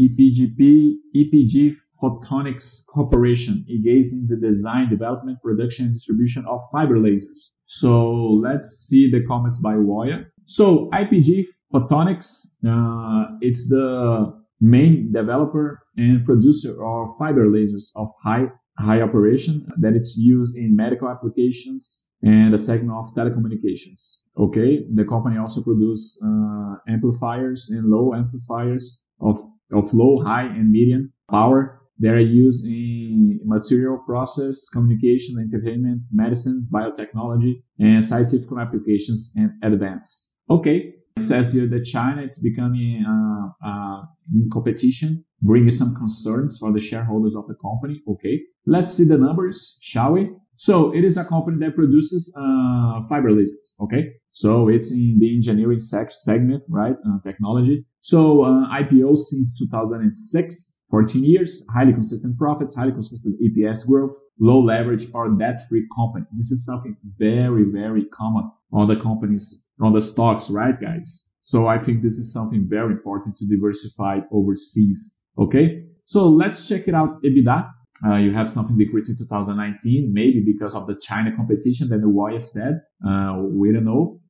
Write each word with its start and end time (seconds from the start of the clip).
IPGP, 0.00 0.94
IPG 1.14 1.76
Photonics 2.02 2.86
Corporation, 2.86 3.64
engaged 3.68 4.12
in 4.14 4.26
the 4.28 4.36
design, 4.36 4.88
development, 4.88 5.38
production, 5.42 5.86
and 5.86 5.94
distribution 5.94 6.44
of 6.46 6.60
fiber 6.72 6.96
lasers. 6.96 7.50
So 7.66 8.40
let's 8.42 8.86
see 8.88 9.10
the 9.10 9.24
comments 9.26 9.60
by 9.60 9.74
Woya. 9.74 10.24
So 10.46 10.88
IPG 10.92 11.46
Photonics, 11.72 12.46
uh, 12.66 13.36
it's 13.40 13.68
the 13.68 14.40
main 14.60 15.12
developer 15.12 15.82
and 15.96 16.24
producer 16.24 16.82
of 16.84 17.16
fiber 17.18 17.46
lasers 17.46 17.90
of 17.96 18.08
high 18.22 18.46
high 18.78 19.02
operation 19.02 19.66
that 19.78 19.94
it's 19.94 20.16
used 20.16 20.56
in 20.56 20.74
medical 20.74 21.08
applications 21.08 22.06
and 22.22 22.54
a 22.54 22.58
segment 22.58 22.96
of 22.96 23.14
telecommunications. 23.14 24.18
Okay, 24.38 24.86
the 24.94 25.04
company 25.04 25.36
also 25.38 25.62
produces 25.62 26.20
uh, 26.24 26.76
amplifiers 26.88 27.68
and 27.70 27.90
low 27.90 28.14
amplifiers 28.14 29.02
of 29.20 29.38
of 29.72 29.92
low, 29.94 30.22
high, 30.22 30.44
and 30.44 30.70
medium 30.70 31.12
power 31.30 31.80
they 32.00 32.08
are 32.08 32.18
used 32.18 32.66
in 32.66 33.40
material 33.44 33.98
process, 33.98 34.70
communication, 34.70 35.38
entertainment, 35.38 36.00
medicine, 36.10 36.66
biotechnology, 36.72 37.62
and 37.78 38.02
scientific 38.02 38.48
applications 38.58 39.32
and 39.36 39.50
advance. 39.62 40.32
Okay. 40.48 40.94
It 41.16 41.22
says 41.22 41.52
here 41.52 41.66
that 41.66 41.84
China 41.84 42.22
is 42.22 42.38
becoming 42.38 43.04
uh, 43.06 43.68
uh, 43.68 44.02
in 44.32 44.48
competition, 44.50 45.22
bringing 45.42 45.70
some 45.70 45.94
concerns 45.94 46.56
for 46.58 46.72
the 46.72 46.80
shareholders 46.80 47.34
of 47.36 47.46
the 47.48 47.56
company. 47.60 48.00
Okay. 48.08 48.40
Let's 48.64 48.94
see 48.94 49.04
the 49.04 49.18
numbers, 49.18 49.78
shall 49.82 50.12
we? 50.12 50.30
So 50.60 50.94
it 50.94 51.04
is 51.04 51.16
a 51.16 51.24
company 51.24 51.56
that 51.64 51.74
produces 51.74 52.34
uh, 52.36 53.00
fiber 53.08 53.30
lasers. 53.30 53.72
Okay. 53.80 54.12
So 54.32 54.68
it's 54.68 54.92
in 54.92 55.16
the 55.18 55.34
engineering 55.34 55.80
sec- 55.80 56.12
segment, 56.12 56.62
right? 56.68 56.96
Uh, 57.08 57.18
technology. 57.24 57.86
So 58.02 58.42
uh, 58.42 58.68
IPO 58.68 59.16
since 59.16 59.58
2006. 59.58 60.76
14 60.90 61.24
years, 61.24 61.64
highly 61.72 61.94
consistent 61.94 62.36
profits, 62.36 62.74
highly 62.74 62.92
consistent 62.92 63.40
EPS 63.40 63.86
growth, 63.86 64.10
low 64.38 64.60
leverage 64.60 65.06
or 65.14 65.30
debt-free 65.30 65.86
company. 65.96 66.26
This 66.36 66.50
is 66.50 66.66
something 66.66 66.94
very, 67.16 67.62
very 67.62 68.04
common 68.06 68.50
on 68.72 68.88
the 68.88 68.96
companies, 68.96 69.64
on 69.80 69.94
the 69.94 70.02
stocks, 70.02 70.50
right, 70.50 70.78
guys? 70.78 71.26
So 71.40 71.68
I 71.68 71.78
think 71.78 72.02
this 72.02 72.18
is 72.18 72.34
something 72.34 72.66
very 72.68 72.92
important 72.92 73.36
to 73.36 73.46
diversify 73.46 74.18
overseas. 74.30 75.20
Okay. 75.38 75.86
So 76.04 76.28
let's 76.28 76.68
check 76.68 76.86
it 76.86 76.94
out. 76.94 77.22
EBITDA. 77.22 77.70
Uh, 78.04 78.16
you 78.16 78.32
have 78.32 78.50
something 78.50 78.78
decreased 78.78 79.10
in 79.10 79.18
2019, 79.18 80.10
maybe 80.12 80.42
because 80.44 80.74
of 80.74 80.86
the 80.86 80.96
China 81.00 81.34
competition 81.36 81.88
that 81.88 82.00
the 82.00 82.06
Woya 82.06 82.42
said. 82.42 82.80
Uh, 83.06 83.42
we 83.42 83.72
don't 83.72 83.84
know. 83.84 84.20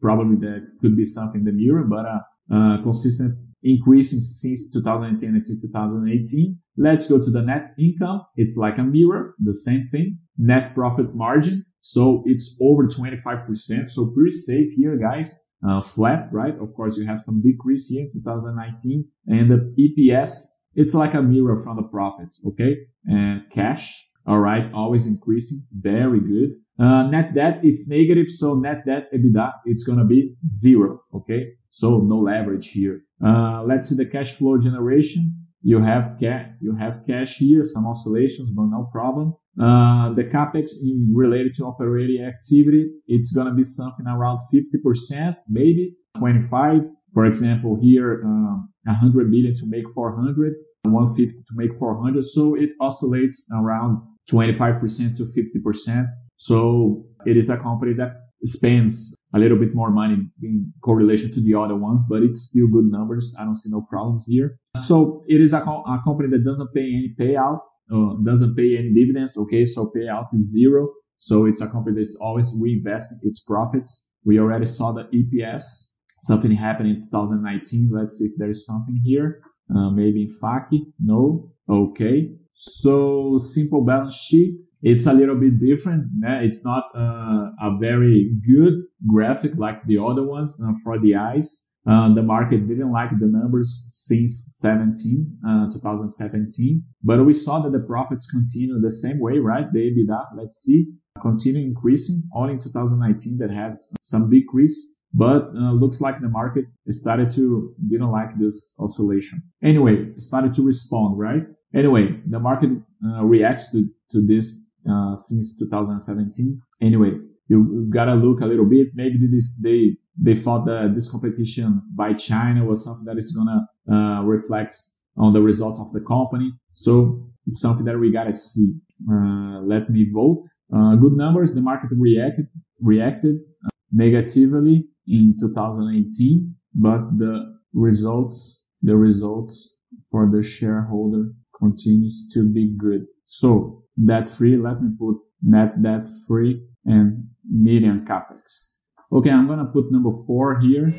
Probably 0.00 0.36
there 0.36 0.68
could 0.80 0.96
be 0.96 1.04
something 1.04 1.40
in 1.40 1.44
the 1.44 1.52
mirror, 1.52 1.84
but 1.84 2.06
uh, 2.06 2.20
uh 2.54 2.82
consistent 2.82 3.36
increasing 3.62 4.20
since 4.20 4.70
2010 4.70 5.34
until 5.34 5.56
2018. 5.60 6.58
Let's 6.76 7.08
go 7.08 7.18
to 7.18 7.30
the 7.30 7.42
net 7.42 7.74
income. 7.78 8.22
It's 8.36 8.56
like 8.56 8.78
a 8.78 8.84
mirror, 8.84 9.34
the 9.38 9.54
same 9.54 9.88
thing. 9.90 10.18
Net 10.36 10.74
profit 10.74 11.14
margin. 11.14 11.64
So 11.80 12.22
it's 12.26 12.56
over 12.60 12.86
25%. 12.86 13.90
So 13.90 14.12
pretty 14.14 14.36
safe 14.36 14.72
here, 14.76 14.96
guys. 14.96 15.44
Uh, 15.66 15.82
flat, 15.82 16.28
right? 16.32 16.54
Of 16.60 16.72
course, 16.74 16.96
you 16.96 17.06
have 17.06 17.20
some 17.20 17.42
decrease 17.42 17.88
here 17.88 18.02
in 18.02 18.12
2019 18.12 19.08
and 19.26 19.50
the 19.50 19.74
EPS. 19.76 20.44
It's 20.74 20.94
like 20.94 21.14
a 21.14 21.22
mirror 21.22 21.62
from 21.62 21.76
the 21.76 21.82
profits. 21.82 22.44
Okay. 22.48 22.76
And 23.04 23.42
cash. 23.50 24.08
All 24.26 24.38
right. 24.38 24.70
Always 24.72 25.06
increasing. 25.06 25.62
Very 25.72 26.20
good. 26.20 26.50
Uh, 26.78 27.08
net 27.08 27.34
debt, 27.34 27.60
it's 27.64 27.88
negative. 27.88 28.26
So 28.28 28.54
net 28.54 28.86
debt 28.86 29.08
EBITDA, 29.12 29.52
it's 29.64 29.84
going 29.84 29.98
to 29.98 30.04
be 30.04 30.34
zero. 30.46 31.00
Okay. 31.14 31.54
So 31.70 31.98
no 31.98 32.18
leverage 32.18 32.68
here. 32.68 33.02
Uh, 33.24 33.64
let's 33.66 33.88
see 33.88 33.96
the 33.96 34.06
cash 34.06 34.36
flow 34.36 34.58
generation. 34.58 35.34
You 35.62 35.82
have 35.82 36.16
cash, 36.20 36.50
you 36.60 36.74
have 36.76 37.02
cash 37.06 37.36
here, 37.36 37.64
some 37.64 37.86
oscillations, 37.86 38.50
but 38.50 38.66
no 38.66 38.88
problem. 38.92 39.34
Uh, 39.60 40.14
the 40.14 40.22
capex 40.22 40.70
in 40.84 41.12
related 41.12 41.54
to 41.56 41.64
operating 41.64 42.24
activity, 42.24 42.90
it's 43.08 43.32
gonna 43.32 43.54
be 43.54 43.64
something 43.64 44.06
around 44.06 44.38
50%, 44.54 45.36
maybe 45.48 45.96
25. 46.16 46.82
For 47.14 47.26
example, 47.26 47.78
here, 47.80 48.22
uh, 48.24 48.56
100 48.84 49.30
million 49.30 49.54
to 49.56 49.66
make 49.66 49.84
400, 49.94 50.54
150 50.84 51.32
to 51.32 51.54
make 51.54 51.78
400. 51.78 52.24
So 52.24 52.54
it 52.54 52.70
oscillates 52.80 53.50
around 53.54 54.00
25% 54.30 55.16
to 55.16 55.24
50%. 55.24 56.06
So 56.36 57.04
it 57.26 57.36
is 57.36 57.50
a 57.50 57.56
company 57.56 57.94
that 57.94 58.12
spends 58.44 59.14
a 59.34 59.38
little 59.38 59.58
bit 59.58 59.74
more 59.74 59.90
money 59.90 60.16
in 60.42 60.72
correlation 60.82 61.32
to 61.34 61.40
the 61.40 61.54
other 61.54 61.76
ones, 61.76 62.04
but 62.08 62.22
it's 62.22 62.48
still 62.50 62.68
good 62.68 62.86
numbers. 62.90 63.34
I 63.38 63.44
don't 63.44 63.56
see 63.56 63.70
no 63.70 63.82
problems 63.90 64.24
here. 64.26 64.58
So 64.86 65.24
it 65.28 65.40
is 65.40 65.52
a, 65.52 65.58
a 65.58 66.00
company 66.04 66.30
that 66.30 66.44
doesn't 66.44 66.72
pay 66.74 66.82
any 66.82 67.14
payout, 67.18 67.58
uh, 67.92 68.14
doesn't 68.24 68.56
pay 68.56 68.76
any 68.78 68.92
dividends. 68.94 69.36
Okay. 69.36 69.64
So 69.64 69.90
payout 69.94 70.28
is 70.32 70.52
zero. 70.52 70.88
So 71.18 71.46
it's 71.46 71.60
a 71.60 71.68
company 71.68 71.96
that's 71.96 72.16
always 72.20 72.48
reinvesting 72.54 73.18
its 73.22 73.40
profits. 73.40 74.08
We 74.24 74.38
already 74.38 74.66
saw 74.66 74.92
the 74.92 75.04
EPS. 75.12 75.87
Something 76.20 76.52
happened 76.52 76.90
in 76.90 77.02
2019. 77.02 77.90
Let's 77.92 78.18
see 78.18 78.26
if 78.26 78.32
there's 78.36 78.66
something 78.66 79.00
here. 79.04 79.40
Uh, 79.74 79.90
maybe 79.90 80.22
in 80.22 80.34
Faki. 80.40 80.92
No. 80.98 81.52
Okay. 81.68 82.30
So 82.54 83.38
simple 83.38 83.84
balance 83.84 84.14
sheet 84.14 84.58
it's 84.82 85.06
a 85.06 85.12
little 85.12 85.34
bit 85.34 85.60
different. 85.60 86.06
It's 86.22 86.64
not 86.64 86.84
uh, 86.94 87.50
a 87.60 87.76
very 87.80 88.32
good 88.46 88.84
graphic 89.06 89.52
like 89.56 89.84
the 89.86 89.98
other 89.98 90.24
ones 90.24 90.62
uh, 90.64 90.72
for 90.84 90.98
the 91.00 91.16
eyes. 91.16 91.66
Uh, 91.88 92.14
the 92.14 92.22
market 92.22 92.68
didn't 92.68 92.92
like 92.92 93.10
the 93.18 93.26
numbers 93.26 93.86
since 94.06 94.58
17, 94.60 95.38
uh, 95.46 95.70
2017, 95.72 96.82
but 97.02 97.24
we 97.24 97.32
saw 97.32 97.60
that 97.60 97.72
the 97.72 97.84
profits 97.86 98.30
continue 98.30 98.78
the 98.80 98.90
same 98.90 99.18
way, 99.18 99.38
right? 99.38 99.72
The 99.72 99.78
EBITDA, 99.78 100.36
let's 100.36 100.58
see, 100.62 100.92
continue 101.22 101.64
increasing. 101.64 102.22
Only 102.34 102.54
in 102.54 102.60
2019 102.60 103.38
that 103.38 103.50
had 103.50 103.78
some 104.02 104.28
decrease, 104.28 104.97
but 105.14 105.50
uh, 105.56 105.72
looks 105.72 106.00
like 106.00 106.20
the 106.20 106.28
market 106.28 106.64
started 106.90 107.30
to 107.32 107.74
didn't 107.88 108.10
like 108.10 108.38
this 108.38 108.74
oscillation. 108.78 109.42
Anyway, 109.62 110.12
started 110.18 110.54
to 110.54 110.62
respond, 110.62 111.18
right? 111.18 111.42
Anyway, 111.74 112.20
the 112.26 112.38
market 112.38 112.70
uh, 113.04 113.24
reacts 113.24 113.72
to 113.72 113.88
to 114.12 114.26
this 114.26 114.70
uh, 114.90 115.16
since 115.16 115.58
2017. 115.58 116.60
Anyway, 116.80 117.12
you 117.48 117.86
gotta 117.90 118.14
look 118.14 118.40
a 118.40 118.46
little 118.46 118.64
bit. 118.64 118.88
Maybe 118.94 119.18
this, 119.30 119.58
they 119.62 119.96
they 120.20 120.36
thought 120.36 120.66
that 120.66 120.92
this 120.94 121.10
competition 121.10 121.82
by 121.94 122.12
China 122.14 122.64
was 122.64 122.84
something 122.84 123.04
that 123.04 123.18
is 123.18 123.32
gonna 123.32 123.66
uh, 123.90 124.22
reflect 124.24 124.76
on 125.16 125.32
the 125.32 125.40
result 125.40 125.78
of 125.80 125.92
the 125.92 126.00
company. 126.00 126.52
So 126.74 127.28
it's 127.46 127.60
something 127.60 127.84
that 127.86 127.98
we 127.98 128.12
gotta 128.12 128.34
see. 128.34 128.74
Uh, 129.10 129.60
let 129.62 129.90
me 129.90 130.10
vote. 130.12 130.44
Uh, 130.74 130.96
good 130.96 131.14
numbers. 131.14 131.54
The 131.54 131.60
market 131.60 131.90
reacted 131.92 132.46
reacted 132.80 133.36
uh, 133.64 133.68
negatively 133.92 134.86
in 135.08 135.36
2018, 135.40 136.54
but 136.74 137.18
the 137.18 137.58
results 137.72 138.66
the 138.82 138.96
results 138.96 139.76
for 140.10 140.30
the 140.30 140.42
shareholder 140.42 141.32
continues 141.58 142.30
to 142.32 142.44
be 142.44 142.74
good. 142.76 143.06
So 143.26 143.84
debt 144.06 144.30
free. 144.30 144.56
Let 144.56 144.82
me 144.82 144.90
put 144.98 145.16
net 145.42 145.82
debt 145.82 146.06
free 146.26 146.62
and 146.84 147.28
median 147.50 148.06
capex. 148.08 148.76
Okay, 149.12 149.30
I'm 149.30 149.46
gonna 149.48 149.66
put 149.72 149.90
number 149.90 150.12
four 150.26 150.60
here. 150.60 150.94